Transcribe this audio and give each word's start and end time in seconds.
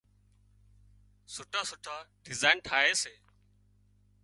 سُٺا 1.33 1.61
سُٺا 1.69 1.95
ڊزائين 2.25 2.57
ٺاهي 2.65 2.93
سي 3.01 3.13